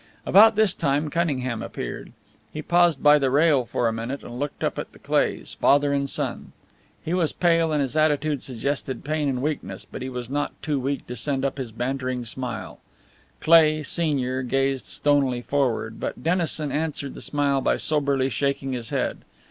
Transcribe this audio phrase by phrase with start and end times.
[0.25, 2.11] About this time Cunningham appeared.
[2.51, 5.93] He paused by the rail for a minute and looked up at the Cleighs, father
[5.93, 6.53] and son.
[7.05, 10.79] He was pale, and his attitude suggested pain and weakness, but he was not too
[10.79, 12.79] weak to send up his bantering smile.
[13.41, 19.19] Cleigh, senior, gazed stonily forward, but Dennison answered the smile by soberly shaking his head.